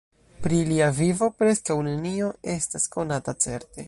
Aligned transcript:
Pri 0.45 0.59
lia 0.69 0.87
vivo 0.99 1.27
preskaŭ 1.41 1.77
nenio 1.89 2.31
estas 2.55 2.89
konata 2.97 3.37
certe. 3.47 3.79